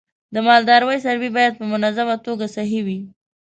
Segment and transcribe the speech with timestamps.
[0.33, 2.99] د مالدارۍ څاروی باید په منظمه توګه صحي وي.